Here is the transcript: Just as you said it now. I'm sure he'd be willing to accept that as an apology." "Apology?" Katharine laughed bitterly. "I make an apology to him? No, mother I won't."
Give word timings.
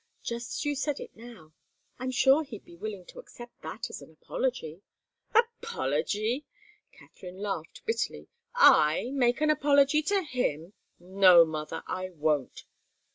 Just 0.23 0.49
as 0.55 0.65
you 0.65 0.73
said 0.73 0.99
it 0.99 1.15
now. 1.15 1.53
I'm 1.99 2.09
sure 2.09 2.43
he'd 2.43 2.65
be 2.65 2.75
willing 2.75 3.05
to 3.05 3.19
accept 3.19 3.61
that 3.61 3.87
as 3.91 4.01
an 4.01 4.09
apology." 4.09 4.81
"Apology?" 5.35 6.47
Katharine 6.91 7.37
laughed 7.37 7.85
bitterly. 7.85 8.27
"I 8.55 9.11
make 9.11 9.41
an 9.41 9.51
apology 9.51 10.01
to 10.01 10.23
him? 10.23 10.73
No, 10.97 11.45
mother 11.45 11.83
I 11.85 12.09
won't." 12.09 12.65